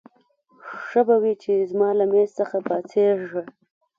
[0.85, 3.41] ښه به وي چې زما له مېز څخه پاڅېږې.